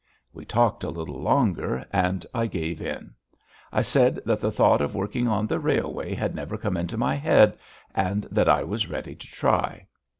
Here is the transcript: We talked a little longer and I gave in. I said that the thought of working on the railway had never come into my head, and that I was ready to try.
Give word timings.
We 0.33 0.45
talked 0.45 0.83
a 0.83 0.89
little 0.89 1.21
longer 1.21 1.85
and 1.93 2.25
I 2.33 2.47
gave 2.47 2.81
in. 2.81 3.13
I 3.71 3.83
said 3.83 4.15
that 4.25 4.41
the 4.41 4.51
thought 4.51 4.81
of 4.81 4.95
working 4.95 5.27
on 5.27 5.45
the 5.45 5.59
railway 5.59 6.15
had 6.15 6.33
never 6.33 6.57
come 6.57 6.75
into 6.75 6.97
my 6.97 7.13
head, 7.13 7.55
and 7.93 8.23
that 8.31 8.49
I 8.49 8.63
was 8.63 8.89
ready 8.89 9.13
to 9.13 9.27
try. 9.27 9.85